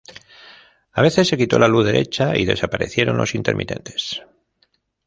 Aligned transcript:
A 0.93 1.03
veces 1.03 1.27
se 1.27 1.37
quitó 1.37 1.59
la 1.59 1.67
luz 1.67 1.85
derecha, 1.85 2.35
y 2.35 2.45
desaparecieron 2.45 3.17
los 3.17 3.35
intermitentes. 3.35 4.23